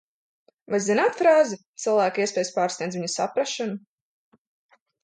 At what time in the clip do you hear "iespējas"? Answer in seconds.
2.27-2.53